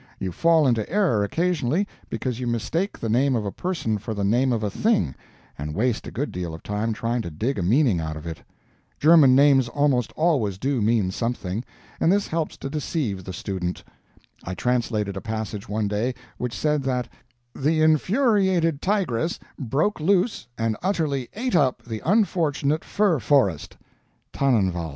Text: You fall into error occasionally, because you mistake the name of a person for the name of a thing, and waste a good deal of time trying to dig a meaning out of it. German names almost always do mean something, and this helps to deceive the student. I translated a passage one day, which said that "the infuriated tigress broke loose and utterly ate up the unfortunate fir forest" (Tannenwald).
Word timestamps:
You 0.17 0.31
fall 0.31 0.65
into 0.65 0.89
error 0.89 1.23
occasionally, 1.23 1.87
because 2.09 2.39
you 2.39 2.47
mistake 2.47 2.97
the 2.97 3.07
name 3.07 3.35
of 3.35 3.45
a 3.45 3.51
person 3.51 3.99
for 3.99 4.15
the 4.15 4.23
name 4.23 4.51
of 4.51 4.63
a 4.63 4.69
thing, 4.71 5.13
and 5.59 5.75
waste 5.75 6.07
a 6.07 6.11
good 6.11 6.31
deal 6.31 6.55
of 6.55 6.63
time 6.63 6.91
trying 6.91 7.21
to 7.21 7.29
dig 7.29 7.59
a 7.59 7.61
meaning 7.61 7.99
out 7.99 8.17
of 8.17 8.25
it. 8.25 8.41
German 8.99 9.35
names 9.35 9.67
almost 9.67 10.11
always 10.13 10.57
do 10.57 10.81
mean 10.81 11.11
something, 11.11 11.63
and 11.99 12.11
this 12.11 12.25
helps 12.25 12.57
to 12.57 12.67
deceive 12.67 13.23
the 13.23 13.31
student. 13.31 13.83
I 14.43 14.55
translated 14.55 15.15
a 15.15 15.21
passage 15.21 15.69
one 15.69 15.87
day, 15.87 16.15
which 16.39 16.57
said 16.57 16.81
that 16.81 17.07
"the 17.53 17.83
infuriated 17.83 18.81
tigress 18.81 19.37
broke 19.59 19.99
loose 19.99 20.47
and 20.57 20.75
utterly 20.81 21.29
ate 21.35 21.55
up 21.55 21.83
the 21.83 22.01
unfortunate 22.03 22.83
fir 22.83 23.19
forest" 23.19 23.77
(Tannenwald). 24.33 24.89